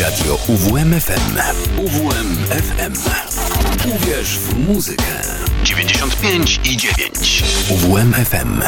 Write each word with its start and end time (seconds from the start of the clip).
Radio 0.00 0.38
UWMFM. 0.48 1.38
UWMFM. 1.78 2.92
Uwierz 3.88 4.38
w 4.38 4.58
muzykę. 4.58 5.04
95 5.64 6.60
i 6.64 6.76
9. 6.76 7.44
UWMFM. 7.70 8.62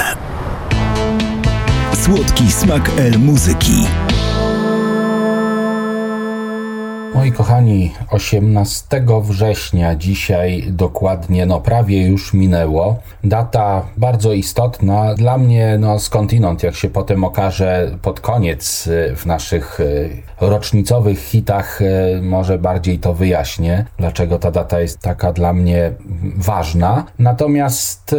Słodki 2.04 2.52
smak 2.52 2.90
El 2.98 3.18
muzyki. 3.18 3.86
Moi 7.14 7.32
kochani, 7.32 7.92
18 8.10 9.04
września 9.22 9.94
dzisiaj 9.94 10.64
dokładnie, 10.68 11.46
no 11.46 11.60
prawie 11.60 12.06
już 12.06 12.34
minęło. 12.34 12.98
Data 13.24 13.82
bardzo 13.96 14.32
istotna 14.32 15.14
dla 15.14 15.38
mnie, 15.38 15.76
no 15.80 15.98
skądinąd, 15.98 16.62
jak 16.62 16.74
się 16.74 16.90
potem 16.90 17.24
okaże 17.24 17.98
pod 18.02 18.20
koniec 18.20 18.86
y, 18.86 19.16
w 19.16 19.26
naszych 19.26 19.80
y, 19.80 20.22
rocznicowych 20.40 21.18
hitach, 21.18 21.80
y, 21.82 22.22
może 22.22 22.58
bardziej 22.58 22.98
to 22.98 23.14
wyjaśnię, 23.14 23.84
dlaczego 23.98 24.38
ta 24.38 24.50
data 24.50 24.80
jest 24.80 24.98
taka 25.00 25.32
dla 25.32 25.52
mnie 25.52 25.92
ważna. 26.36 27.04
Natomiast 27.18 28.14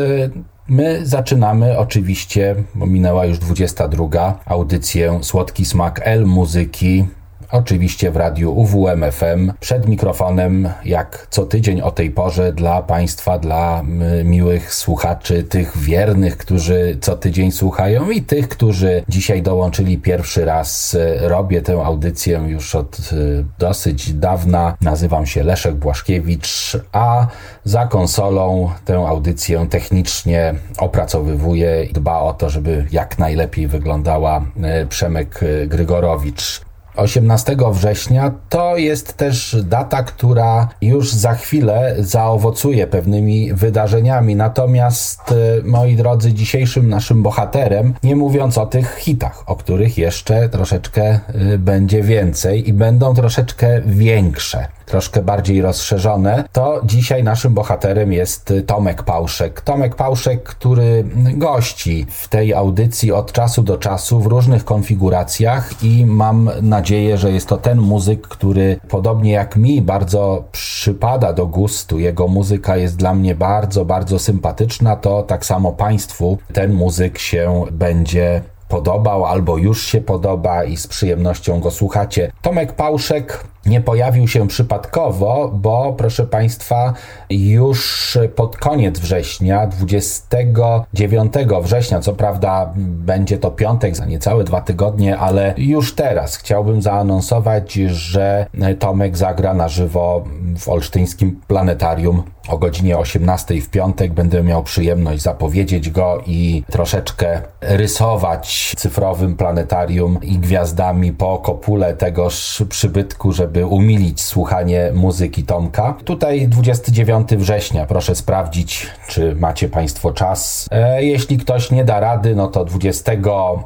My 0.67 1.05
zaczynamy 1.05 1.77
oczywiście, 1.77 2.55
bo 2.75 2.85
minęła 2.85 3.25
już 3.25 3.39
22, 3.39 4.39
audycję 4.45 5.19
Słodki 5.21 5.65
Smak 5.65 6.01
L 6.03 6.25
Muzyki 6.25 7.05
Oczywiście 7.51 8.11
w 8.11 8.15
radiu 8.15 8.53
UWMFM 8.53 9.51
przed 9.59 9.87
mikrofonem, 9.87 10.69
jak 10.85 11.27
co 11.29 11.45
tydzień 11.45 11.81
o 11.81 11.91
tej 11.91 12.11
porze, 12.11 12.53
dla 12.53 12.81
Państwa, 12.81 13.39
dla 13.39 13.83
miłych 14.23 14.73
słuchaczy, 14.73 15.43
tych 15.43 15.77
wiernych, 15.77 16.37
którzy 16.37 16.97
co 17.01 17.15
tydzień 17.15 17.51
słuchają 17.51 18.09
i 18.09 18.21
tych, 18.21 18.49
którzy 18.49 19.03
dzisiaj 19.09 19.41
dołączyli 19.41 19.97
pierwszy 19.97 20.45
raz. 20.45 20.97
Robię 21.19 21.61
tę 21.61 21.85
audycję 21.85 22.43
już 22.47 22.75
od 22.75 22.99
y, 22.99 23.45
dosyć 23.59 24.13
dawna. 24.13 24.77
Nazywam 24.81 25.25
się 25.25 25.43
Leszek 25.43 25.75
Błaszkiewicz, 25.75 26.77
a 26.91 27.27
za 27.63 27.87
konsolą 27.87 28.69
tę 28.85 28.97
audycję 28.97 29.67
technicznie 29.69 30.53
opracowywuje 30.77 31.83
i 31.83 31.93
dba 31.93 32.19
o 32.19 32.33
to, 32.33 32.49
żeby 32.49 32.85
jak 32.91 33.19
najlepiej 33.19 33.67
wyglądała 33.67 34.45
y, 34.83 34.87
Przemek 34.87 35.39
Grygorowicz. 35.67 36.64
18 36.95 37.57
września 37.71 38.31
to 38.49 38.77
jest 38.77 39.17
też 39.17 39.57
data, 39.63 40.03
która 40.03 40.67
już 40.81 41.13
za 41.13 41.33
chwilę 41.33 41.95
zaowocuje 41.99 42.87
pewnymi 42.87 43.53
wydarzeniami. 43.53 44.35
Natomiast, 44.35 45.31
e, 45.31 45.35
moi 45.63 45.95
drodzy, 45.95 46.33
dzisiejszym 46.33 46.89
naszym 46.89 47.23
bohaterem, 47.23 47.93
nie 48.03 48.15
mówiąc 48.15 48.57
o 48.57 48.65
tych 48.65 48.95
hitach, 48.97 49.43
o 49.45 49.55
których 49.55 49.97
jeszcze 49.97 50.49
troszeczkę 50.49 51.03
e, 51.03 51.19
będzie 51.57 52.03
więcej 52.03 52.69
i 52.69 52.73
będą 52.73 53.13
troszeczkę 53.13 53.81
większe 53.85 54.67
troszkę 54.85 55.21
bardziej 55.21 55.61
rozszerzone, 55.61 56.43
to 56.51 56.81
dzisiaj 56.83 57.23
naszym 57.23 57.53
bohaterem 57.53 58.13
jest 58.13 58.53
Tomek 58.65 59.03
Pałszek. 59.03 59.61
Tomek 59.61 59.95
Pałszek, 59.95 60.43
który 60.43 61.05
gości 61.33 62.05
w 62.09 62.27
tej 62.27 62.53
audycji 62.53 63.11
od 63.11 63.31
czasu 63.31 63.63
do 63.63 63.77
czasu 63.77 64.19
w 64.19 64.25
różnych 64.25 64.65
konfiguracjach 64.65 65.83
i 65.83 66.05
mam 66.05 66.49
nadzieję, 66.61 66.84
że 67.15 67.31
jest 67.31 67.47
to 67.47 67.57
ten 67.57 67.77
muzyk, 67.77 68.27
który 68.27 68.79
podobnie 68.89 69.31
jak 69.31 69.55
mi 69.55 69.81
bardzo 69.81 70.43
przypada 70.51 71.33
do 71.33 71.47
gustu. 71.47 71.99
Jego 71.99 72.27
muzyka 72.27 72.77
jest 72.77 72.95
dla 72.97 73.13
mnie 73.13 73.35
bardzo, 73.35 73.85
bardzo 73.85 74.19
sympatyczna, 74.19 74.95
to 74.95 75.23
tak 75.23 75.45
samo 75.45 75.71
Państwu 75.71 76.37
ten 76.53 76.73
muzyk 76.73 77.19
się 77.19 77.63
będzie 77.71 78.41
podobał 78.69 79.25
albo 79.25 79.57
już 79.57 79.85
się 79.85 80.01
podoba 80.01 80.63
i 80.63 80.77
z 80.77 80.87
przyjemnością 80.87 81.59
go 81.59 81.71
słuchacie. 81.71 82.31
Tomek 82.41 82.73
Pałszek 82.73 83.43
nie 83.65 83.81
pojawił 83.81 84.27
się 84.27 84.47
przypadkowo, 84.47 85.51
bo 85.53 85.93
proszę 85.97 86.27
Państwa, 86.27 86.93
już 87.29 88.17
pod 88.35 88.57
koniec 88.57 88.99
września, 88.99 89.67
29 89.67 91.33
września, 91.61 91.99
co 91.99 92.13
prawda 92.13 92.73
będzie 92.75 93.37
to 93.37 93.51
piątek, 93.51 93.95
za 93.95 94.05
niecałe 94.05 94.43
dwa 94.43 94.61
tygodnie, 94.61 95.17
ale 95.17 95.53
już 95.57 95.95
teraz 95.95 96.35
chciałbym 96.35 96.81
zaanonsować, 96.81 97.73
że 97.87 98.47
Tomek 98.79 99.17
zagra 99.17 99.53
na 99.53 99.69
żywo 99.69 100.23
w 100.57 100.69
Olsztyńskim 100.69 101.41
Planetarium 101.47 102.23
o 102.47 102.57
godzinie 102.57 102.97
18 102.97 103.61
w 103.61 103.69
piątek. 103.69 104.13
Będę 104.13 104.43
miał 104.43 104.63
przyjemność 104.63 105.21
zapowiedzieć 105.21 105.89
go 105.89 106.21
i 106.25 106.63
troszeczkę 106.71 107.41
rysować 107.61 108.73
cyfrowym 108.77 109.37
planetarium 109.37 110.19
i 110.23 110.39
gwiazdami 110.39 111.13
po 111.13 111.37
kopule 111.37 111.93
tegoż 111.93 112.63
przybytku, 112.69 113.31
żeby 113.31 113.54
żeby 113.55 113.65
umilić 113.65 114.21
słuchanie 114.21 114.91
muzyki 114.93 115.43
Tomka. 115.43 115.95
Tutaj 116.05 116.47
29 116.47 117.29
września, 117.29 117.85
proszę 117.85 118.15
sprawdzić, 118.15 118.87
czy 119.07 119.35
macie 119.35 119.69
Państwo 119.69 120.13
czas. 120.13 120.67
E, 120.71 121.03
jeśli 121.03 121.37
ktoś 121.37 121.71
nie 121.71 121.85
da 121.85 121.99
rady, 121.99 122.35
no 122.35 122.47
to 122.47 122.65
20 122.65 123.11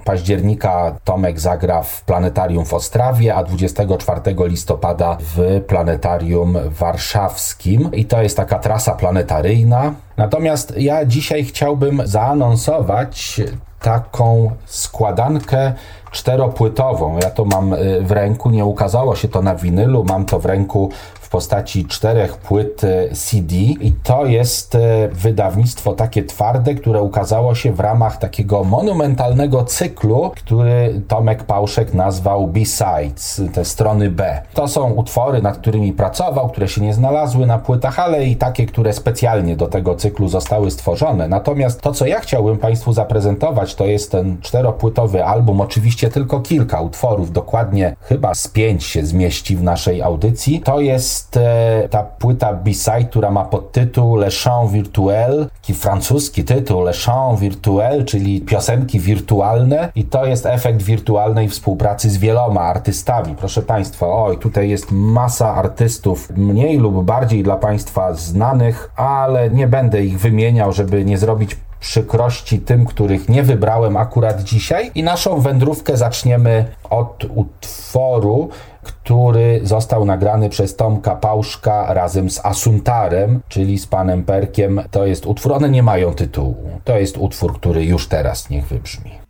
października 0.05 0.95
Tomek 1.03 1.39
zagra 1.39 1.83
w 1.83 2.01
Planetarium 2.01 2.65
w 2.65 2.73
Ostrawie, 2.73 3.35
a 3.35 3.43
24 3.43 4.21
listopada 4.39 5.17
w 5.19 5.61
Planetarium 5.67 6.57
Warszawskim. 6.79 7.89
I 7.93 8.05
to 8.05 8.21
jest 8.21 8.37
taka 8.37 8.59
trasa 8.59 8.95
planetaryjna. 8.95 9.93
Natomiast 10.17 10.73
ja 10.77 11.05
dzisiaj 11.05 11.45
chciałbym 11.45 12.01
zaanonsować 12.05 13.41
taką 13.79 14.51
składankę 14.65 15.73
czteropłytową. 16.11 17.17
Ja 17.23 17.29
to 17.29 17.45
mam 17.45 17.73
y, 17.73 18.01
w 18.01 18.11
ręku, 18.11 18.49
nie 18.49 18.65
ukazało 18.65 19.15
się 19.15 19.27
to 19.27 19.41
na 19.41 19.55
winylu, 19.55 20.03
mam 20.03 20.25
to 20.25 20.39
w 20.39 20.45
ręku 20.45 20.89
w 21.29 21.31
postaci 21.31 21.85
czterech 21.85 22.37
płyt 22.37 22.83
e, 22.83 23.09
CD 23.15 23.55
i 23.55 23.93
to 24.03 24.25
jest 24.25 24.75
e, 24.75 25.09
wydawnictwo 25.11 25.93
takie 25.93 26.23
twarde, 26.23 26.75
które 26.75 27.01
ukazało 27.01 27.55
się 27.55 27.73
w 27.73 27.79
ramach 27.79 28.17
takiego 28.17 28.63
monumentalnego 28.63 29.63
cyklu, 29.63 30.31
który 30.35 31.01
Tomek 31.07 31.43
Pałszek 31.43 31.93
nazwał 31.93 32.47
B-Sides, 32.47 33.41
te 33.53 33.65
strony 33.65 34.09
B. 34.09 34.41
To 34.53 34.67
są 34.67 34.91
utwory, 34.91 35.41
nad 35.41 35.57
którymi 35.57 35.93
pracował, 35.93 36.49
które 36.49 36.67
się 36.67 36.81
nie 36.81 36.93
znalazły 36.93 37.45
na 37.45 37.59
płytach, 37.59 37.99
ale 37.99 38.25
i 38.25 38.35
takie, 38.35 38.65
które 38.65 38.93
specjalnie 38.93 39.55
do 39.55 39.67
tego 39.67 39.95
cyklu 39.95 40.27
zostały 40.27 40.71
stworzone. 40.71 41.27
Natomiast 41.27 41.81
to, 41.81 41.91
co 41.91 42.05
ja 42.05 42.19
chciałbym 42.19 42.57
Państwu 42.57 42.93
zaprezentować, 42.93 43.75
to 43.75 43.85
jest 43.85 44.11
ten 44.11 44.37
czteropłytowy 44.41 45.25
album, 45.25 45.61
oczywiście 45.61 46.09
tylko 46.09 46.39
kilka 46.39 46.81
utworów, 46.81 47.31
dokładnie 47.31 47.95
chyba 48.01 48.33
z 48.33 48.47
pięć 48.47 48.83
się 48.83 49.05
zmieści 49.05 49.55
w 49.55 49.63
naszej 49.63 50.01
audycji. 50.01 50.61
To 50.61 50.79
jest 50.79 51.18
jest 51.19 51.37
e, 51.37 51.89
ta 51.89 52.03
płyta 52.03 52.53
B-side, 52.53 53.03
która 53.03 53.31
ma 53.31 53.45
podtytuł 53.45 54.15
Le 54.15 54.27
Chant 54.43 54.71
Virtuel, 54.71 55.47
taki 55.61 55.73
francuski 55.73 56.43
tytuł 56.43 56.81
Le 56.81 56.93
Chant 56.93 57.39
Virtuel, 57.39 58.05
czyli 58.05 58.41
piosenki 58.41 58.99
wirtualne 58.99 59.91
i 59.95 60.03
to 60.03 60.25
jest 60.25 60.45
efekt 60.45 60.81
wirtualnej 60.81 61.49
współpracy 61.49 62.09
z 62.09 62.17
wieloma 62.17 62.61
artystami. 62.61 63.35
Proszę 63.35 63.61
Państwa, 63.61 64.07
oj, 64.07 64.37
tutaj 64.37 64.69
jest 64.69 64.91
masa 64.91 65.55
artystów, 65.55 66.29
mniej 66.37 66.77
lub 66.77 67.05
bardziej 67.05 67.43
dla 67.43 67.55
Państwa 67.55 68.13
znanych, 68.13 68.91
ale 68.95 69.49
nie 69.49 69.67
będę 69.67 70.03
ich 70.03 70.19
wymieniał, 70.19 70.73
żeby 70.73 71.05
nie 71.05 71.17
zrobić 71.17 71.57
przykrości 71.79 72.59
tym, 72.59 72.85
których 72.85 73.29
nie 73.29 73.43
wybrałem 73.43 73.97
akurat 73.97 74.43
dzisiaj. 74.43 74.91
I 74.95 75.03
naszą 75.03 75.39
wędrówkę 75.39 75.97
zaczniemy 75.97 76.65
od 76.89 77.25
utworu, 77.35 78.49
który 78.91 79.59
został 79.63 80.05
nagrany 80.05 80.49
przez 80.49 80.75
Tomka 80.75 81.15
Pałszka 81.15 81.93
razem 81.93 82.29
z 82.29 82.45
Asuntarem, 82.45 83.41
czyli 83.47 83.79
z 83.79 83.87
panem 83.87 84.23
Perkiem. 84.23 84.81
To 84.91 85.05
jest 85.05 85.25
utwór, 85.25 85.53
one 85.53 85.69
nie 85.69 85.83
mają 85.83 86.13
tytułu. 86.13 86.69
To 86.83 86.99
jest 86.99 87.17
utwór, 87.17 87.53
który 87.53 87.85
już 87.85 88.07
teraz 88.07 88.49
niech 88.49 88.67
wybrzmi. 88.67 89.28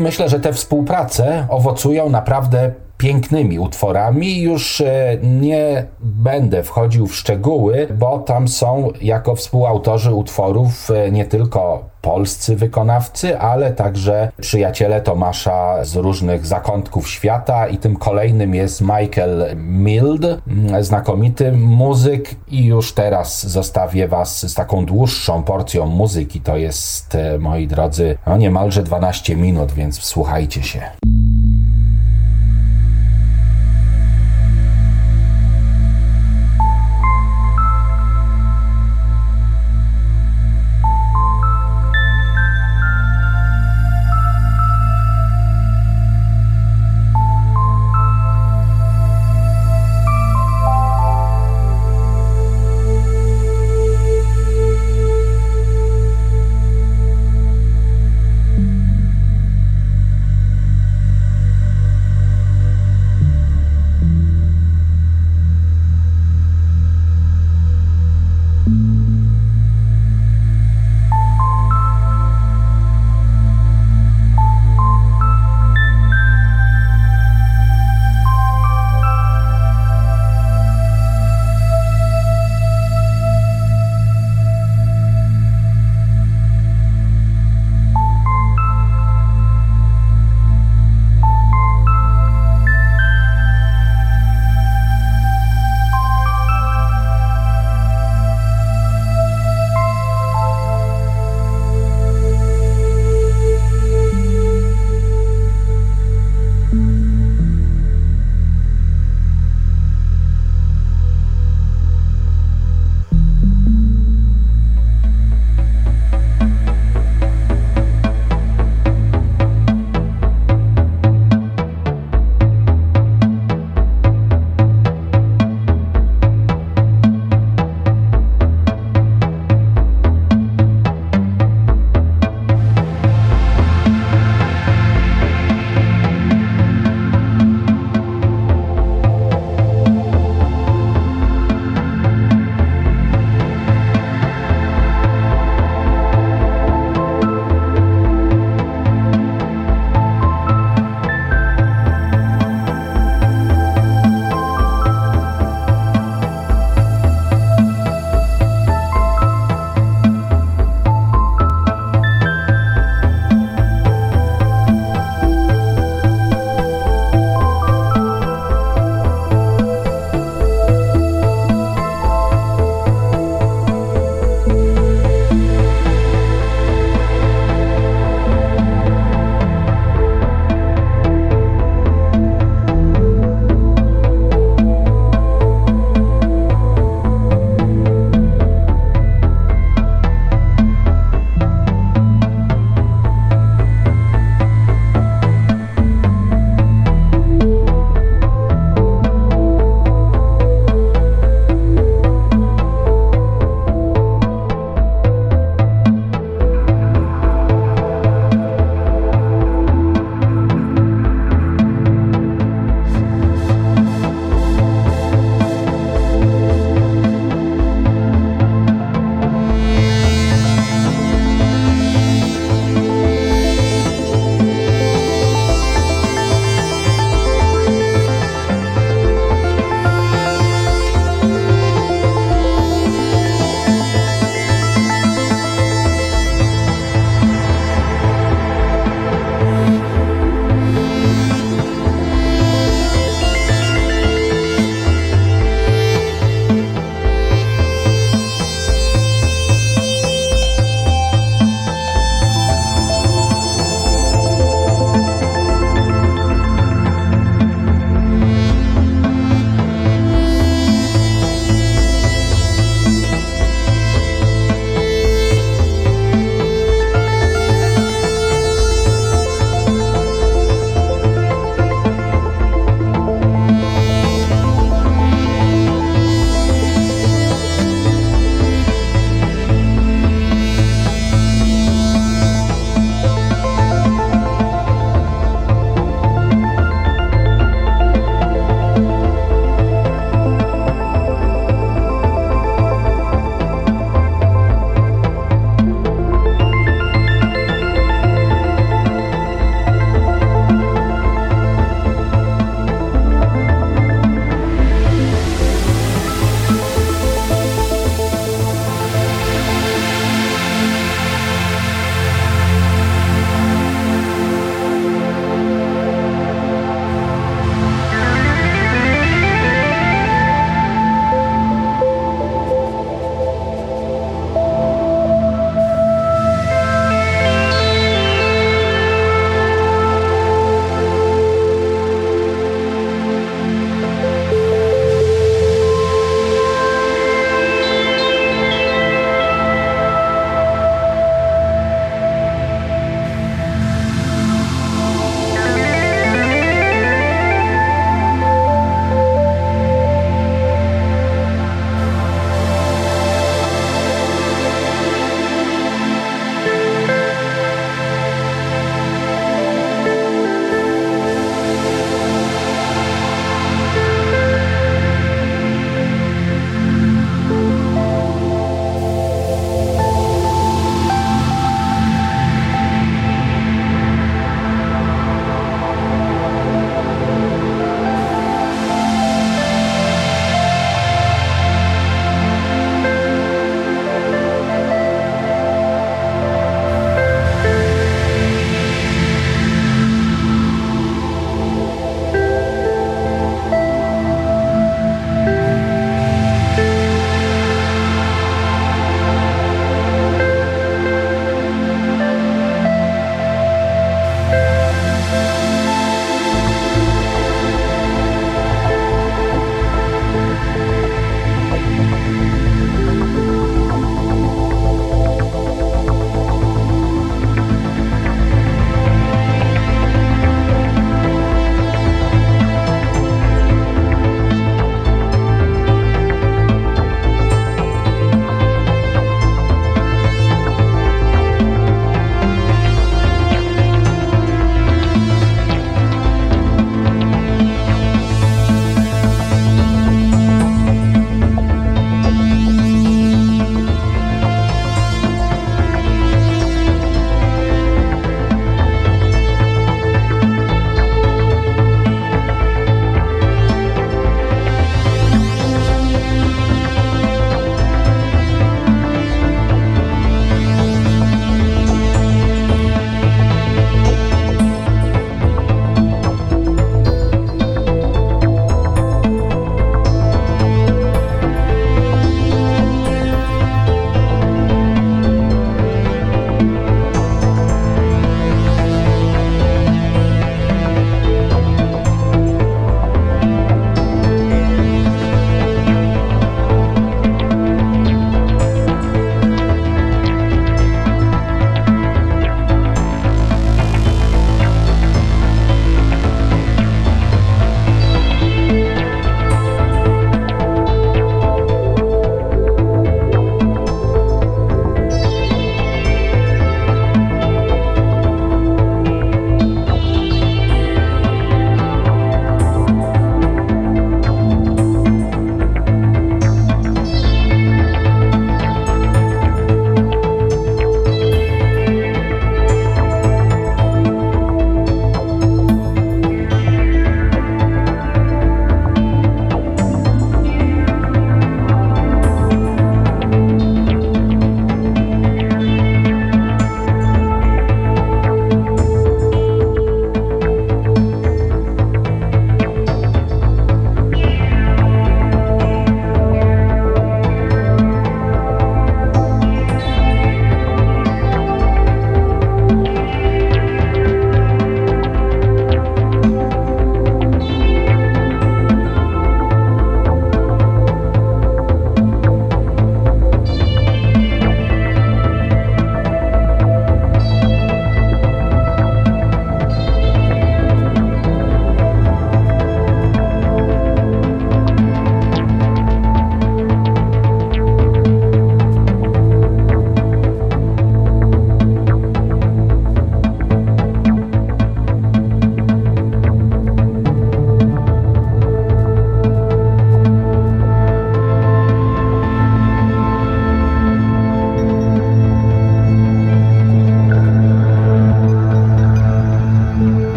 Myślę, 0.00 0.28
że 0.28 0.40
te 0.40 0.52
współprace 0.52 1.46
owocują 1.48 2.10
naprawdę 2.10 2.72
pięknymi 3.00 3.58
utworami. 3.58 4.40
Już 4.40 4.80
e, 4.80 5.18
nie 5.22 5.86
będę 6.00 6.62
wchodził 6.62 7.06
w 7.06 7.16
szczegóły, 7.16 7.88
bo 7.98 8.18
tam 8.18 8.48
są 8.48 8.92
jako 9.02 9.34
współautorzy 9.34 10.14
utworów 10.14 10.90
e, 10.90 11.10
nie 11.10 11.24
tylko 11.24 11.90
polscy 12.00 12.56
wykonawcy, 12.56 13.38
ale 13.38 13.72
także 13.72 14.32
przyjaciele 14.40 15.00
Tomasza 15.00 15.84
z 15.84 15.96
różnych 15.96 16.46
zakątków 16.46 17.08
świata 17.08 17.68
i 17.68 17.78
tym 17.78 17.96
kolejnym 17.96 18.54
jest 18.54 18.80
Michael 18.80 19.56
Mild, 19.56 20.24
mm, 20.24 20.84
znakomity 20.84 21.52
muzyk 21.52 22.34
i 22.48 22.64
już 22.66 22.92
teraz 22.92 23.46
zostawię 23.46 24.08
Was 24.08 24.50
z 24.50 24.54
taką 24.54 24.86
dłuższą 24.86 25.42
porcją 25.42 25.86
muzyki. 25.86 26.40
To 26.40 26.56
jest, 26.56 27.14
e, 27.14 27.38
moi 27.38 27.66
drodzy, 27.66 28.18
no 28.26 28.36
niemalże 28.36 28.82
12 28.82 29.36
minut, 29.36 29.72
więc 29.72 29.98
wsłuchajcie 29.98 30.62
się. 30.62 30.80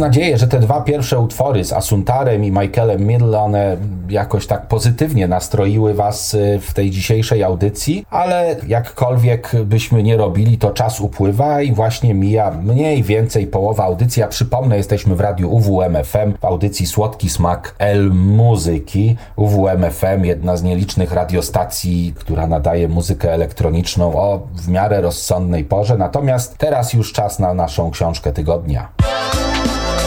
Mam 0.00 0.08
nadzieję, 0.08 0.38
że 0.38 0.46
te 0.46 0.60
dwa 0.60 0.80
pierwsze 0.80 1.18
utwory 1.18 1.64
z 1.64 1.72
Asuntarem 1.72 2.44
i 2.44 2.50
Michaelem 2.50 3.06
Middle, 3.06 3.40
one 3.40 3.76
jakoś 4.08 4.46
tak 4.46 4.66
pozytywnie 4.66 5.28
nastroiły 5.28 5.94
Was 5.94 6.34
y, 6.34 6.60
w 6.62 6.74
tej 6.74 6.90
dzisiejszej 6.90 7.42
audycji, 7.42 8.06
ale 8.10 8.56
jakkolwiek 8.66 9.52
byśmy 9.64 10.02
nie 10.02 10.16
robili, 10.16 10.58
to 10.58 10.70
czas 10.70 11.00
upływa 11.00 11.62
i 11.62 11.72
właśnie 11.72 12.14
mija 12.14 12.50
mniej 12.50 13.02
więcej 13.02 13.46
połowa 13.46 13.84
audycji. 13.84 14.20
Ja 14.20 14.28
przypomnę, 14.28 14.76
jesteśmy 14.76 15.16
w 15.16 15.20
radiu 15.20 15.50
UWMFM 15.50 16.32
w 16.40 16.44
audycji 16.44 16.86
Słodki 16.86 17.30
Smak 17.30 17.74
L 17.78 18.10
Muzyki. 18.14 19.16
UWMFM, 19.36 20.24
jedna 20.24 20.56
z 20.56 20.62
nielicznych 20.62 21.12
radiostacji, 21.12 22.14
która 22.16 22.46
nadaje 22.46 22.88
muzykę 22.88 23.32
elektroniczną 23.32 24.14
o 24.14 24.40
w 24.54 24.68
miarę 24.68 25.00
rozsądnej 25.00 25.64
porze. 25.64 25.98
Natomiast 25.98 26.58
teraz 26.58 26.92
już 26.92 27.12
czas 27.12 27.38
na 27.38 27.54
naszą 27.54 27.90
książkę 27.90 28.32
tygodnia. 28.32 29.09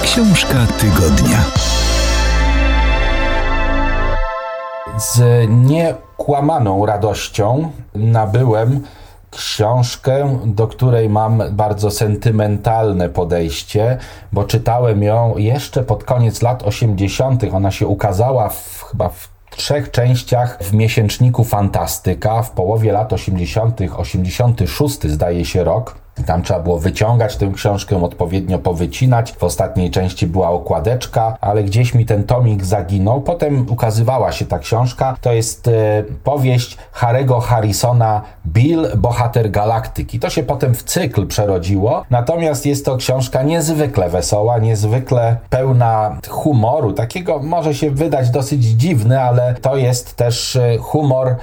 Książka 0.04 0.68
tygodnia. 0.80 1.46
Z 4.98 5.22
niekłamaną 5.50 6.86
radością 6.86 7.72
nabyłem 7.96 8.84
książkę, 9.32 10.40
do 10.46 10.68
której 10.68 11.10
mam 11.10 11.44
bardzo 11.52 11.92
sentymentalne 11.92 13.10
podejście, 13.10 13.98
bo 14.34 14.44
czytałem 14.44 15.04
ją 15.04 15.38
jeszcze 15.38 15.84
pod 15.84 16.04
koniec 16.04 16.42
lat 16.42 16.64
80. 16.64 17.44
Ona 17.54 17.72
się 17.72 17.88
ukazała 17.88 18.50
w, 18.50 18.84
chyba 18.92 19.10
w 19.10 19.30
trzech 19.56 19.92
częściach 19.92 20.58
w 20.62 20.74
miesięczniku 20.74 21.44
Fantastyka 21.44 22.42
w 22.42 22.52
połowie 22.52 22.92
lat 22.92 23.14
80., 23.14 23.80
86 23.98 25.04
zdaje 25.04 25.46
się 25.46 25.64
rok. 25.64 26.03
Tam 26.26 26.44
trzeba 26.44 26.60
było 26.60 26.80
wyciągać 26.80 27.38
tę 27.38 27.52
książkę, 27.56 28.04
odpowiednio 28.04 28.60
powycinać. 28.60 29.32
W 29.32 29.44
ostatniej 29.44 29.92
części 29.92 30.28
była 30.28 30.50
okładeczka, 30.50 31.38
ale 31.42 31.64
gdzieś 31.64 31.94
mi 31.94 32.06
ten 32.06 32.24
tomik 32.24 32.66
zaginął. 32.66 33.22
Potem 33.22 33.66
ukazywała 33.70 34.32
się 34.32 34.46
ta 34.46 34.60
książka. 34.60 35.18
To 35.22 35.34
jest 35.34 35.68
e, 35.68 36.04
powieść 36.24 36.78
Harego 36.92 37.40
Harrisona 37.40 38.22
Bill, 38.48 38.88
bohater 38.98 39.52
galaktyki. 39.52 40.20
To 40.20 40.30
się 40.30 40.44
potem 40.44 40.76
w 40.76 40.84
cykl 40.84 41.28
przerodziło. 41.28 42.04
Natomiast 42.10 42.66
jest 42.66 42.86
to 42.86 42.98
książka 42.98 43.44
niezwykle 43.44 44.10
wesoła, 44.10 44.58
niezwykle 44.58 45.38
pełna 45.50 46.18
humoru. 46.30 46.94
Takiego 46.94 47.40
może 47.40 47.74
się 47.74 47.92
wydać 47.92 48.30
dosyć 48.30 48.64
dziwny, 48.64 49.22
ale 49.22 49.56
to 49.62 49.78
jest 49.78 50.16
też 50.16 50.56
e, 50.56 50.78
humor 50.78 51.36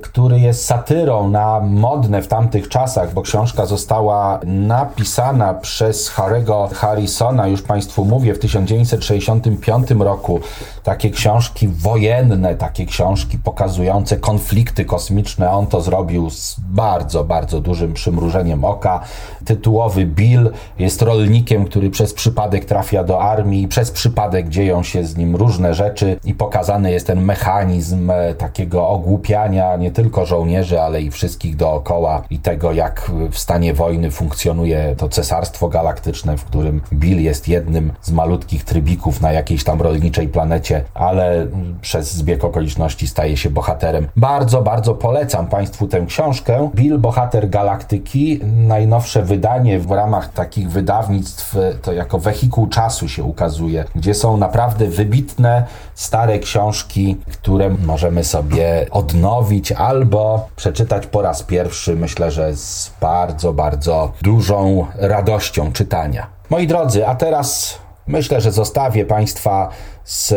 który 0.00 0.40
jest 0.40 0.64
satyrą 0.64 1.28
na 1.28 1.60
modne 1.60 2.22
w 2.22 2.28
tamtych 2.28 2.68
czasach, 2.68 3.14
bo 3.14 3.22
książka 3.22 3.66
została 3.66 4.40
napisana 4.44 5.54
przez 5.54 6.10
Harry'ego 6.10 6.74
Harrisona, 6.74 7.46
już 7.46 7.62
Państwu 7.62 8.04
mówię, 8.04 8.34
w 8.34 8.38
1965 8.38 9.90
roku. 9.90 10.40
Takie 10.82 11.10
książki 11.10 11.68
wojenne, 11.68 12.54
takie 12.54 12.86
książki 12.86 13.38
pokazujące 13.38 14.16
konflikty 14.16 14.84
kosmiczne. 14.84 15.50
On 15.50 15.66
to 15.66 15.80
zrobił 15.80 16.30
z 16.30 16.56
bardzo, 16.60 17.24
bardzo 17.24 17.60
dużym 17.60 17.94
przymrużeniem 17.94 18.64
oka. 18.64 19.00
Tytułowy 19.44 20.06
Bill 20.06 20.50
jest 20.78 21.02
rolnikiem, 21.02 21.64
który 21.64 21.90
przez 21.90 22.14
przypadek 22.14 22.64
trafia 22.64 23.04
do 23.04 23.22
armii, 23.22 23.68
przez 23.68 23.90
przypadek 23.90 24.48
dzieją 24.48 24.82
się 24.82 25.04
z 25.04 25.16
nim 25.16 25.36
różne 25.36 25.74
rzeczy 25.74 26.20
i 26.24 26.34
pokazany 26.34 26.92
jest 26.92 27.06
ten 27.06 27.24
mechanizm 27.24 28.10
e, 28.10 28.34
takiego 28.34 28.88
ogłupiania, 28.88 29.76
nie 29.76 29.87
nie 29.88 29.94
tylko 29.94 30.26
żołnierzy, 30.26 30.80
ale 30.80 31.02
i 31.02 31.10
wszystkich 31.10 31.56
dookoła 31.56 32.22
i 32.30 32.38
tego, 32.38 32.72
jak 32.72 33.10
w 33.30 33.38
stanie 33.38 33.74
wojny 33.74 34.10
funkcjonuje 34.10 34.94
to 34.96 35.08
cesarstwo 35.08 35.68
galaktyczne, 35.68 36.36
w 36.36 36.44
którym 36.44 36.80
Bill 36.92 37.22
jest 37.22 37.48
jednym 37.48 37.92
z 38.02 38.10
malutkich 38.10 38.64
trybików 38.64 39.20
na 39.20 39.32
jakiejś 39.32 39.64
tam 39.64 39.82
rolniczej 39.82 40.28
planecie, 40.28 40.84
ale 40.94 41.46
przez 41.80 42.14
zbieg 42.14 42.44
okoliczności 42.44 43.06
staje 43.06 43.36
się 43.36 43.50
bohaterem. 43.50 44.08
Bardzo, 44.16 44.62
bardzo 44.62 44.94
polecam 44.94 45.46
Państwu 45.46 45.86
tę 45.86 46.00
książkę. 46.06 46.70
Bill, 46.74 46.98
bohater 46.98 47.50
galaktyki, 47.50 48.40
najnowsze 48.44 49.22
wydanie 49.22 49.80
w 49.80 49.90
ramach 49.90 50.32
takich 50.32 50.70
wydawnictw, 50.70 51.56
to 51.82 51.92
jako 51.92 52.18
wehikuł 52.18 52.66
czasu 52.66 53.08
się 53.08 53.24
ukazuje, 53.24 53.84
gdzie 53.94 54.14
są 54.14 54.36
naprawdę 54.36 54.86
wybitne, 54.86 55.66
stare 55.94 56.38
książki, 56.38 57.16
które 57.32 57.70
możemy 57.70 58.24
sobie 58.24 58.86
odnowić, 58.90 59.72
albo 59.78 60.48
przeczytać 60.56 61.06
po 61.06 61.22
raz 61.22 61.42
pierwszy, 61.42 61.96
myślę, 61.96 62.30
że 62.30 62.56
z 62.56 62.92
bardzo, 63.00 63.52
bardzo 63.52 64.12
dużą 64.22 64.86
radością 64.94 65.72
czytania. 65.72 66.26
Moi 66.50 66.66
drodzy, 66.66 67.06
a 67.06 67.14
teraz 67.14 67.78
myślę, 68.06 68.40
że 68.40 68.52
zostawię 68.52 69.04
Państwa 69.04 69.68
z 70.08 70.34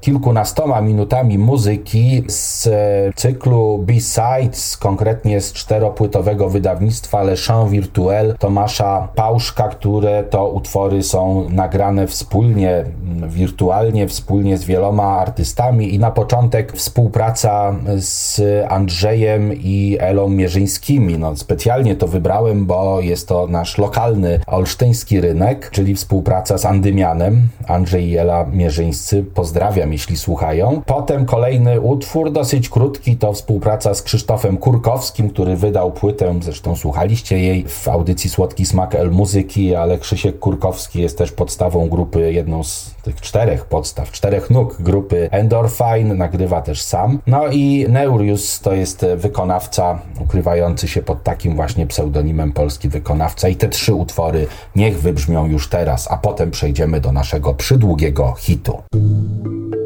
kilkunastoma 0.00 0.80
minutami 0.80 1.38
muzyki 1.38 2.24
z 2.28 2.68
cyklu 3.16 3.78
B-Sides, 3.78 4.76
konkretnie 4.76 5.40
z 5.40 5.52
czteropłytowego 5.52 6.50
wydawnictwa 6.50 7.22
Le 7.22 7.36
Chant 7.36 7.70
Virtuel 7.70 8.34
Tomasza 8.38 9.08
Pałszka, 9.14 9.68
które 9.68 10.24
to 10.24 10.48
utwory 10.48 11.02
są 11.02 11.46
nagrane 11.50 12.06
wspólnie, 12.06 12.84
wirtualnie, 13.28 14.08
wspólnie 14.08 14.58
z 14.58 14.64
wieloma 14.64 15.18
artystami 15.18 15.94
i 15.94 15.98
na 15.98 16.10
początek 16.10 16.72
współpraca 16.72 17.74
z 17.96 18.40
Andrzejem 18.68 19.52
i 19.52 19.96
Elą 20.00 20.28
Mierzyńskimi. 20.28 21.18
No, 21.18 21.36
specjalnie 21.36 21.96
to 21.96 22.08
wybrałem, 22.08 22.66
bo 22.66 23.00
jest 23.00 23.28
to 23.28 23.46
nasz 23.46 23.78
lokalny 23.78 24.40
olsztyński 24.46 25.20
rynek, 25.20 25.70
czyli 25.70 25.94
współpraca 25.94 26.58
z 26.58 26.64
Andymianem, 26.64 27.48
Andrzej 27.66 28.08
i 28.08 28.16
Ela 28.16 28.46
Mierzyńscy 28.52 29.13
pozdrawiam, 29.22 29.92
jeśli 29.92 30.16
słuchają. 30.16 30.82
Potem 30.86 31.26
kolejny 31.26 31.80
utwór, 31.80 32.32
dosyć 32.32 32.68
krótki, 32.68 33.16
to 33.16 33.32
współpraca 33.32 33.94
z 33.94 34.02
Krzysztofem 34.02 34.56
Kurkowskim, 34.56 35.30
który 35.30 35.56
wydał 35.56 35.92
płytę, 35.92 36.34
zresztą 36.42 36.76
słuchaliście 36.76 37.38
jej 37.38 37.64
w 37.68 37.88
audycji 37.88 38.30
Słodki 38.30 38.66
Smak 38.66 38.94
El 38.94 39.10
Muzyki, 39.10 39.74
ale 39.74 39.98
Krzysiek 39.98 40.38
Kurkowski 40.38 41.02
jest 41.02 41.18
też 41.18 41.32
podstawą 41.32 41.88
grupy, 41.88 42.32
jedną 42.32 42.64
z 42.64 42.94
tych 43.02 43.20
czterech 43.20 43.64
podstaw, 43.64 44.12
czterech 44.12 44.50
nóg 44.50 44.82
grupy 44.82 45.28
Endorphine, 45.30 46.14
nagrywa 46.14 46.62
też 46.62 46.82
sam. 46.82 47.18
No 47.26 47.48
i 47.48 47.86
Neurius 47.88 48.60
to 48.60 48.72
jest 48.72 49.06
wykonawca 49.16 49.98
ukrywający 50.20 50.88
się 50.88 51.02
pod 51.02 51.22
takim 51.22 51.56
właśnie 51.56 51.86
pseudonimem 51.86 52.52
polski 52.52 52.88
wykonawca 52.88 53.48
i 53.48 53.56
te 53.56 53.68
trzy 53.68 53.94
utwory 53.94 54.46
niech 54.76 55.00
wybrzmią 55.00 55.46
już 55.46 55.68
teraz, 55.68 56.10
a 56.10 56.16
potem 56.16 56.50
przejdziemy 56.50 57.00
do 57.00 57.12
naszego 57.12 57.54
przydługiego 57.54 58.34
hitu. 58.38 58.82
thank 58.94 59.74
you 59.74 59.83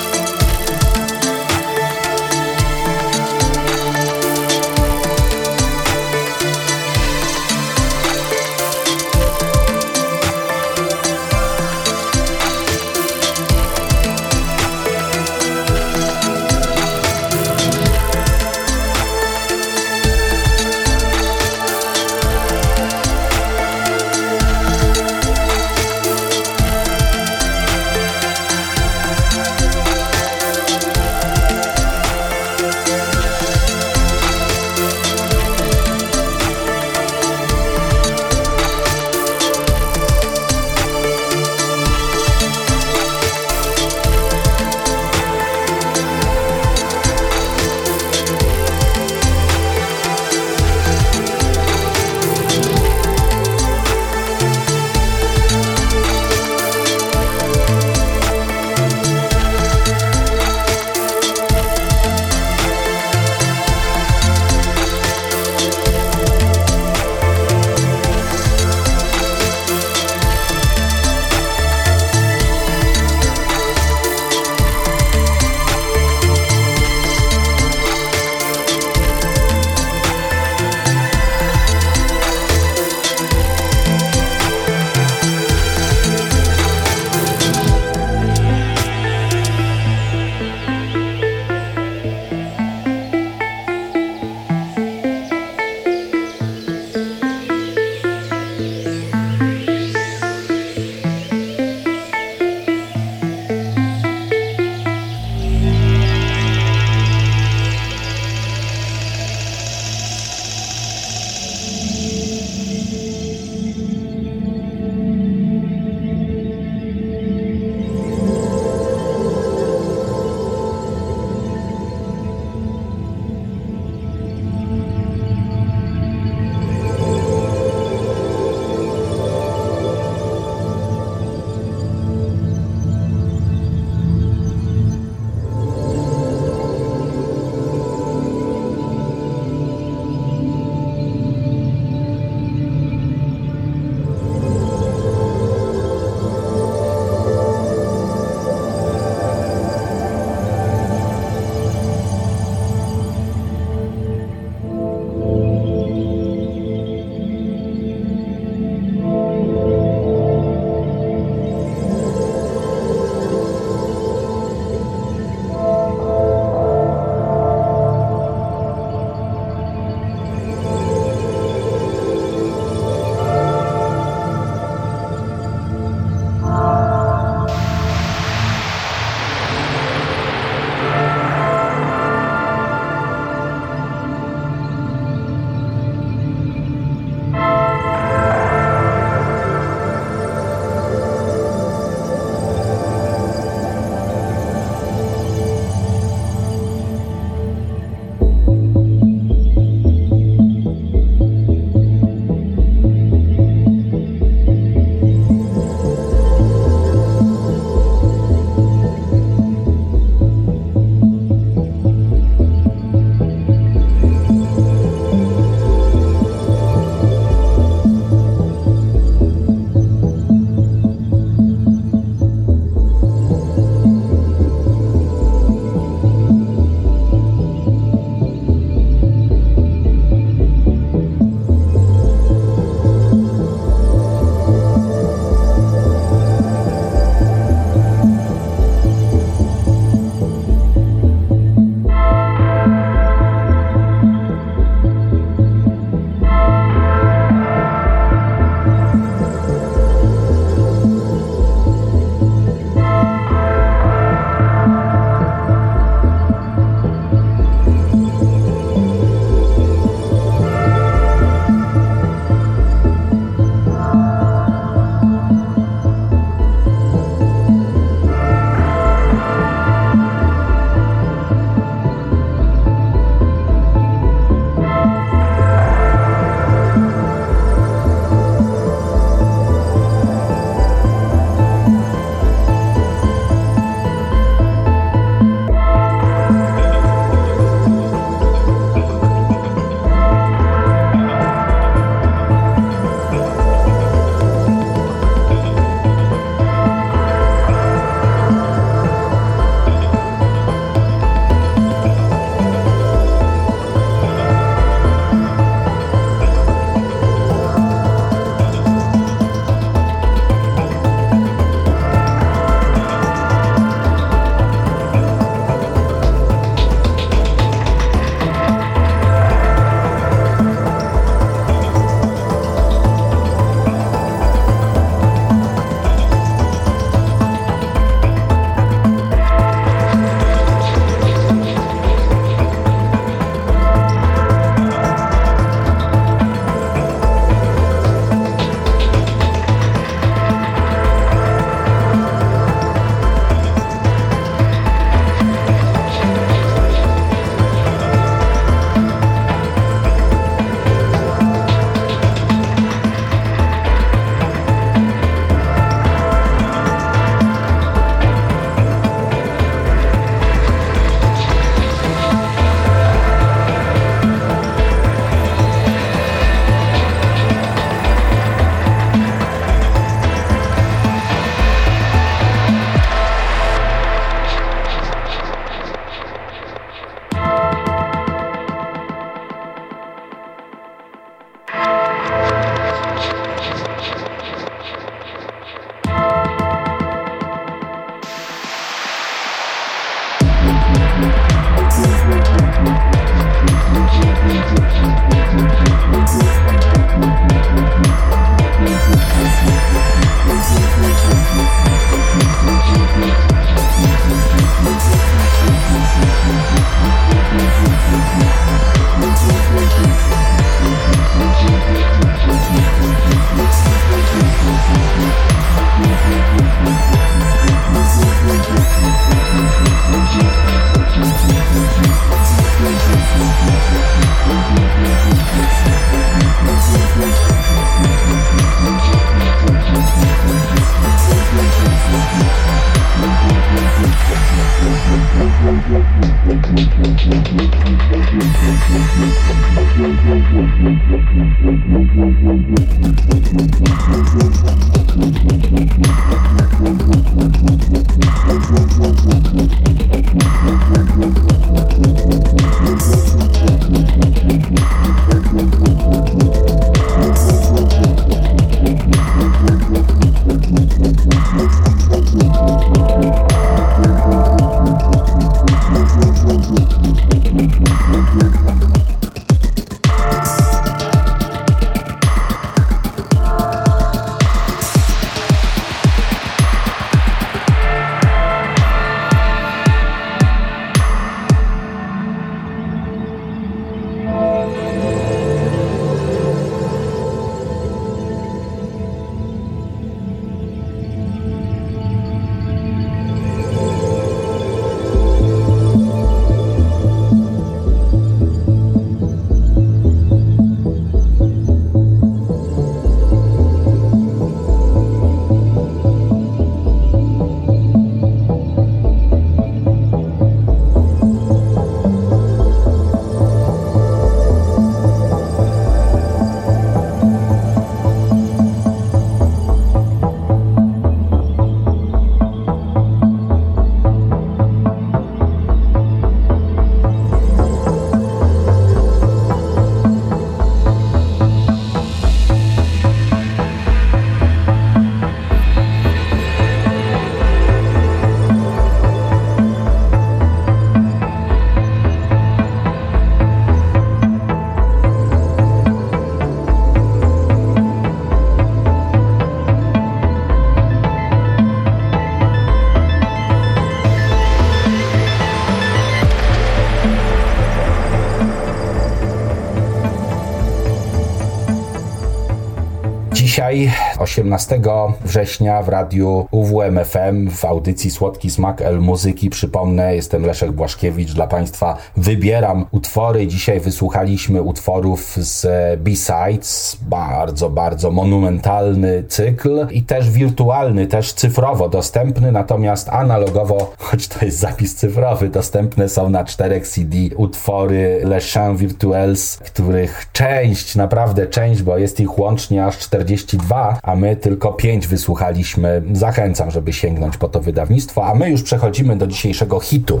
Dzisiaj, 563.52 563.72
18 563.98 564.60
września 565.04 565.62
w 565.62 565.68
radiu 565.68 566.26
UWMFM 566.30 567.30
w 567.30 567.44
audycji 567.44 567.90
Słodki 567.90 568.30
Smak 568.30 568.62
El 568.62 568.80
Muzyki. 568.80 569.30
Przypomnę, 569.30 569.94
jestem 569.94 570.26
Leszek 570.26 570.52
Błaszkiewicz. 570.52 571.12
Dla 571.12 571.26
Państwa 571.26 571.76
wybieram 571.96 572.66
utwory. 572.70 573.26
Dzisiaj 573.26 573.60
wysłuchaliśmy 573.60 574.42
utworów 574.42 575.16
z 575.16 575.46
B-Sides. 575.80 576.76
Bardzo, 577.22 577.50
bardzo 577.50 577.90
monumentalny 577.90 579.04
cykl 579.08 579.66
i 579.70 579.82
też 579.82 580.10
wirtualny, 580.10 580.86
też 580.86 581.12
cyfrowo 581.12 581.68
dostępny, 581.68 582.32
natomiast 582.32 582.88
analogowo, 582.88 583.72
choć 583.78 584.08
to 584.08 584.24
jest 584.24 584.38
zapis 584.38 584.74
cyfrowy, 584.74 585.28
dostępne 585.28 585.88
są 585.88 586.10
na 586.10 586.24
czterech 586.24 586.68
CD 586.68 586.96
utwory 587.16 588.00
Les 588.04 588.32
Chants 588.32 588.60
Virtuels, 588.60 589.36
których 589.36 590.06
część, 590.12 590.76
naprawdę 590.76 591.26
część, 591.26 591.62
bo 591.62 591.78
jest 591.78 592.00
ich 592.00 592.18
łącznie 592.18 592.66
aż 592.66 592.78
40 592.78 593.32
32, 593.32 593.78
a 593.82 593.96
my 593.96 594.16
tylko 594.16 594.52
5 594.52 594.86
wysłuchaliśmy. 594.86 595.82
Zachęcam, 595.92 596.50
żeby 596.50 596.72
sięgnąć 596.72 597.16
po 597.16 597.28
to 597.28 597.40
wydawnictwo, 597.40 598.06
a 598.06 598.14
my 598.14 598.30
już 598.30 598.42
przechodzimy 598.42 598.96
do 598.96 599.06
dzisiejszego 599.06 599.60
hitu. 599.60 600.00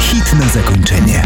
Hit 0.00 0.34
na 0.40 0.48
zakończenie. 0.48 1.22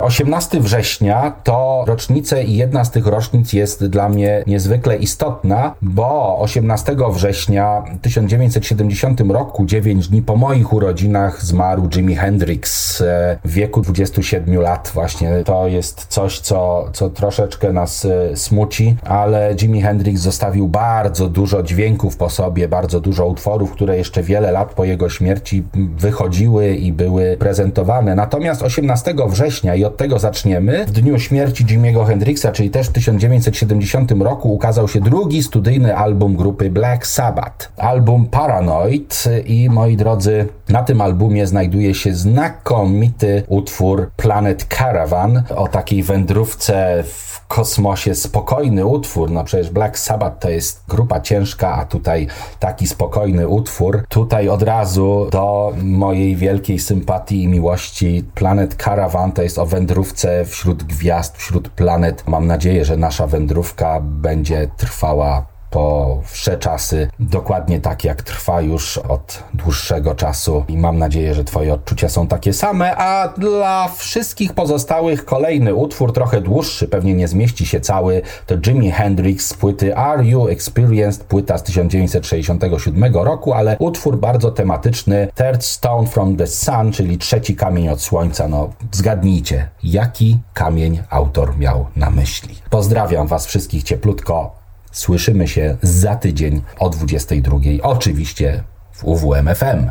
18 0.00 0.60
września 0.60 1.32
to 1.44 1.84
rocznicę 1.86 2.44
i 2.44 2.56
jedna 2.56 2.84
z 2.84 2.90
tych 2.90 3.06
rocznic 3.06 3.52
jest 3.52 3.86
dla 3.86 4.08
mnie 4.08 4.44
niezwykle 4.46 4.96
istotna, 4.96 5.74
bo 5.82 6.38
18 6.38 6.96
września 7.10 7.82
w 7.98 8.00
1970 8.00 9.20
roku, 9.20 9.66
9 9.66 10.08
dni 10.08 10.22
po 10.22 10.36
moich 10.36 10.72
urodzinach, 10.72 11.44
zmarł 11.44 11.88
Jimi 11.88 12.16
Hendrix 12.16 13.00
e, 13.00 13.38
w 13.44 13.52
wieku 13.52 13.80
27 13.80 14.60
lat. 14.60 14.90
Właśnie 14.94 15.42
to 15.44 15.68
jest 15.68 16.06
coś, 16.06 16.40
co, 16.40 16.90
co 16.92 17.10
troszeczkę 17.10 17.72
nas 17.72 18.04
e, 18.04 18.36
smuci, 18.36 18.96
ale 19.04 19.54
Jimi 19.54 19.82
Hendrix 19.82 20.20
zostawił 20.20 20.68
bardzo 20.68 21.28
dużo 21.28 21.62
dźwięków 21.62 22.16
po 22.16 22.30
sobie, 22.30 22.68
bardzo 22.68 23.00
dużo 23.00 23.26
utworów, 23.26 23.72
które 23.72 23.96
jeszcze 23.96 24.22
wiele 24.22 24.52
lat 24.52 24.74
po 24.74 24.84
jego 24.84 25.08
śmierci 25.08 25.64
wychodziły 25.96 26.74
i 26.74 26.92
były 26.92 27.36
prezentowane. 27.38 28.14
Natomiast 28.14 28.62
18 28.62 29.14
września 29.28 29.74
i 29.74 29.87
od 29.88 29.96
tego 29.96 30.18
zaczniemy. 30.18 30.84
W 30.86 30.90
dniu 30.90 31.18
śmierci 31.18 31.64
Jimiego 31.64 32.04
Hendrixa, 32.04 32.46
czyli 32.52 32.70
też 32.70 32.86
w 32.86 32.92
1970 32.92 34.12
roku, 34.12 34.54
ukazał 34.54 34.88
się 34.88 35.00
drugi 35.00 35.42
studyjny 35.42 35.96
album 35.96 36.36
grupy 36.36 36.70
Black 36.70 37.06
Sabbath. 37.06 37.72
Album 37.76 38.26
Paranoid 38.26 39.24
i 39.46 39.70
moi 39.70 39.96
drodzy, 39.96 40.48
na 40.68 40.82
tym 40.82 41.00
albumie 41.00 41.46
znajduje 41.46 41.94
się 41.94 42.14
znakomity 42.14 43.42
utwór 43.48 44.10
Planet 44.16 44.66
Caravan 44.78 45.42
o 45.56 45.68
takiej 45.68 46.02
wędrówce 46.02 47.04
w 47.06 47.27
kosmosie, 47.48 48.14
spokojny 48.14 48.86
utwór. 48.86 49.30
No 49.30 49.44
przecież 49.44 49.70
Black 49.70 49.98
Sabbath 49.98 50.38
to 50.38 50.50
jest 50.50 50.84
grupa 50.88 51.20
ciężka, 51.20 51.74
a 51.74 51.84
tutaj 51.84 52.26
taki 52.58 52.86
spokojny 52.86 53.48
utwór. 53.48 54.04
Tutaj 54.08 54.48
od 54.48 54.62
razu 54.62 55.26
do 55.30 55.72
mojej 55.82 56.36
wielkiej 56.36 56.78
sympatii 56.78 57.42
i 57.42 57.48
miłości 57.48 58.24
Planet 58.34 58.74
Caravan 58.74 59.32
to 59.32 59.42
jest 59.42 59.58
o 59.58 59.66
wędrówce 59.66 60.44
wśród 60.44 60.82
gwiazd, 60.82 61.36
wśród 61.36 61.68
planet. 61.68 62.24
Mam 62.26 62.46
nadzieję, 62.46 62.84
że 62.84 62.96
nasza 62.96 63.26
wędrówka 63.26 64.00
będzie 64.00 64.70
trwała 64.76 65.57
po 65.70 66.18
wsze 66.24 66.58
czasy, 66.58 67.08
dokładnie 67.20 67.80
tak 67.80 68.04
jak 68.04 68.22
trwa 68.22 68.60
już 68.60 68.98
od 68.98 69.42
dłuższego 69.54 70.14
czasu. 70.14 70.64
I 70.68 70.76
mam 70.76 70.98
nadzieję, 70.98 71.34
że 71.34 71.44
twoje 71.44 71.74
odczucia 71.74 72.08
są 72.08 72.26
takie 72.26 72.52
same, 72.52 72.96
a 72.96 73.28
dla 73.28 73.88
wszystkich 73.88 74.52
pozostałych 74.52 75.24
kolejny 75.24 75.74
utwór, 75.74 76.12
trochę 76.12 76.40
dłuższy, 76.40 76.88
pewnie 76.88 77.14
nie 77.14 77.28
zmieści 77.28 77.66
się 77.66 77.80
cały, 77.80 78.22
to 78.46 78.54
Jimi 78.66 78.90
Hendrix 78.90 79.46
z 79.46 79.54
płyty 79.54 79.96
Are 79.96 80.24
You 80.24 80.48
Experienced, 80.48 81.24
płyta 81.24 81.58
z 81.58 81.62
1967 81.62 83.14
roku, 83.14 83.52
ale 83.52 83.76
utwór 83.78 84.18
bardzo 84.18 84.50
tematyczny, 84.50 85.28
Third 85.34 85.64
Stone 85.64 86.06
from 86.06 86.36
the 86.36 86.46
Sun, 86.46 86.92
czyli 86.92 87.18
trzeci 87.18 87.56
kamień 87.56 87.88
od 87.88 88.00
słońca, 88.00 88.48
no 88.48 88.70
zgadnijcie, 88.92 89.68
jaki 89.82 90.38
kamień 90.54 91.02
autor 91.10 91.58
miał 91.58 91.86
na 91.96 92.10
myśli. 92.10 92.54
Pozdrawiam 92.70 93.26
was 93.26 93.46
wszystkich 93.46 93.82
cieplutko, 93.82 94.57
Słyszymy 94.92 95.48
się 95.48 95.76
za 95.82 96.16
tydzień 96.16 96.62
o 96.78 96.90
22. 96.90 97.58
Oczywiście 97.82 98.62
w 98.92 99.04
UWMFM. 99.04 99.90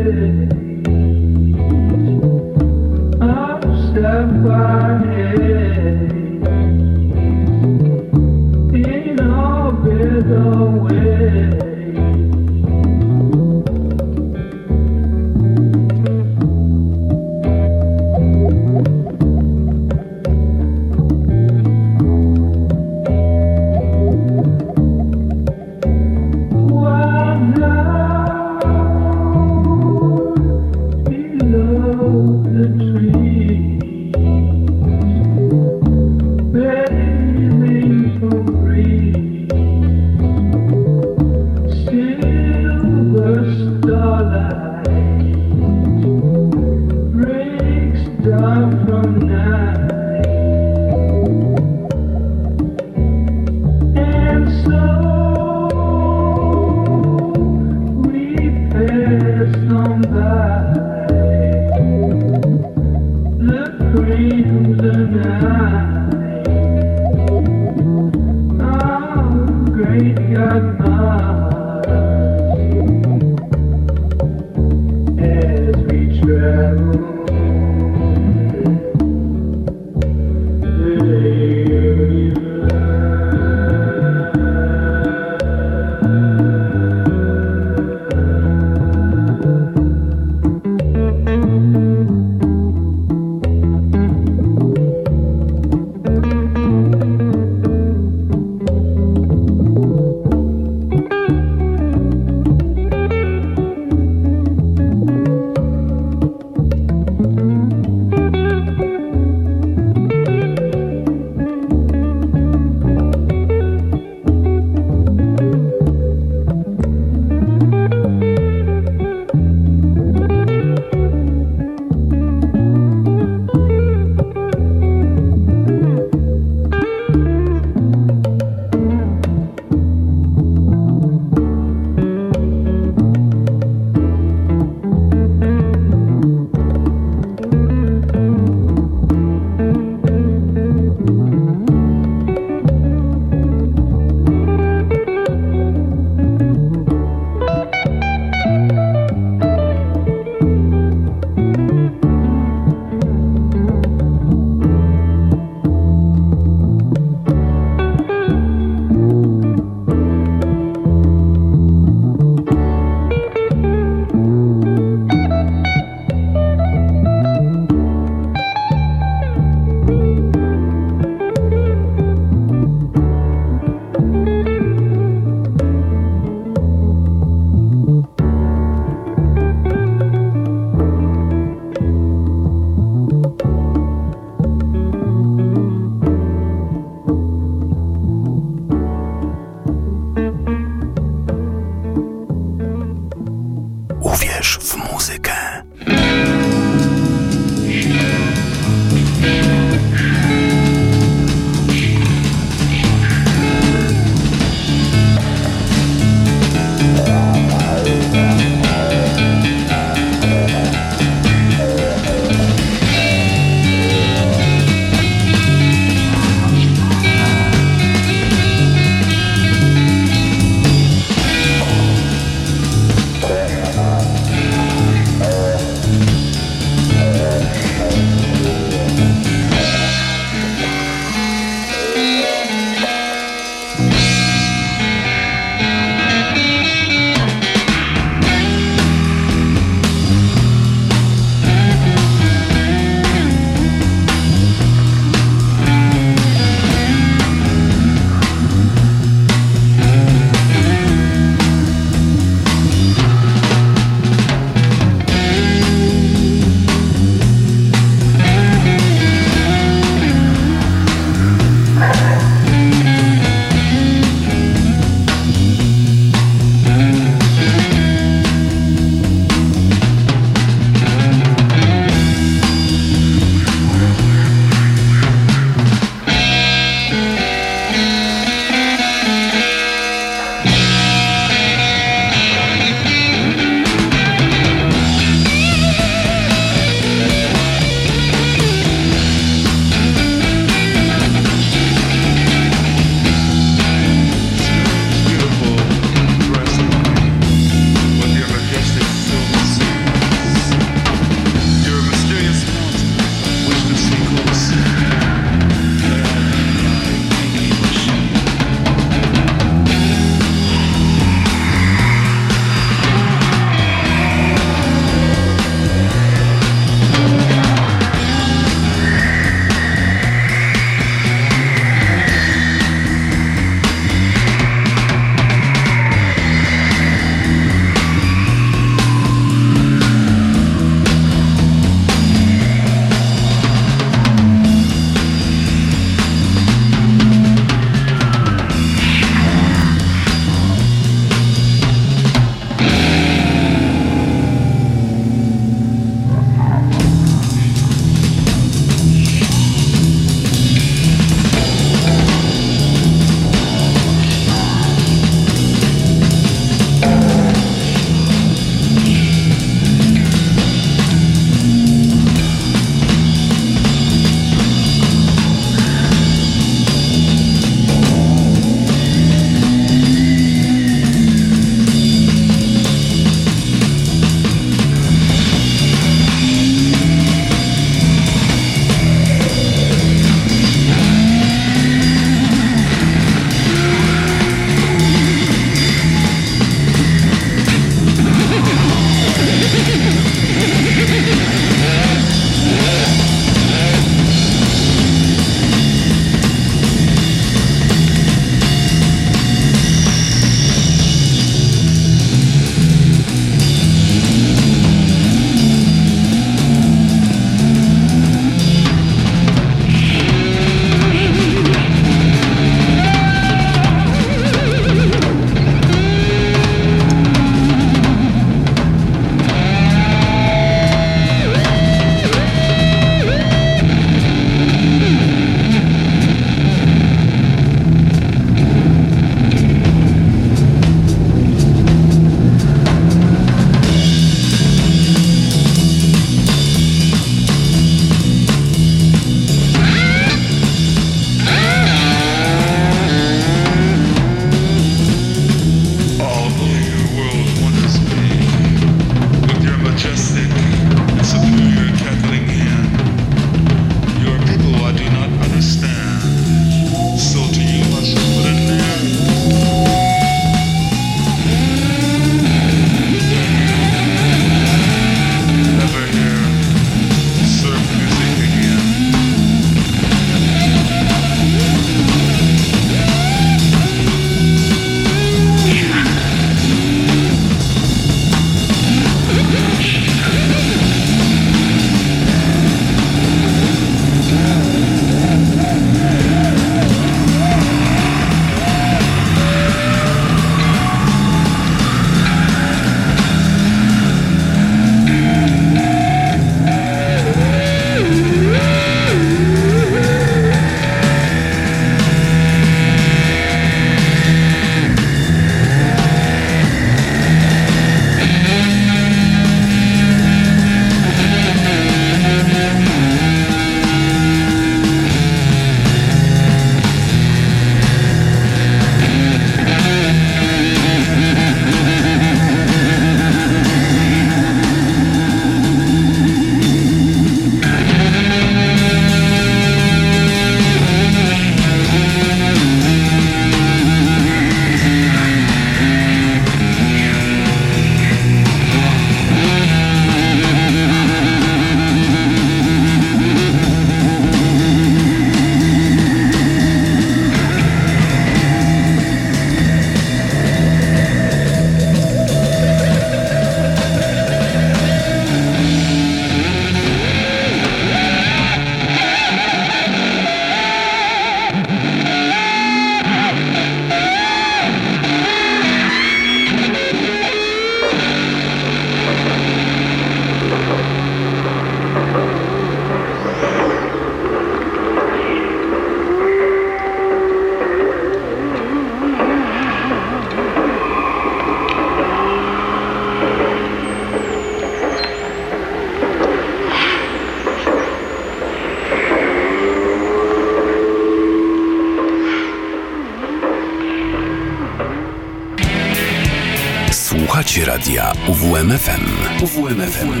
UWMFM 599.52 600.00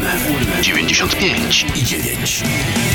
95 0.62 1.64
i 1.76 1.82
9. 1.82 2.91